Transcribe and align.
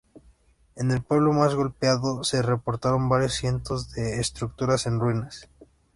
En 0.77 0.89
el 0.89 1.03
pueblo 1.03 1.31
más 1.31 1.53
golpeado, 1.53 2.23
se 2.23 2.41
reportaron 2.41 3.07
varios 3.07 3.33
cientos 3.35 3.91
de 3.91 4.19
estructuras 4.19 4.87
en 4.87 4.99
ruinas. 4.99 5.47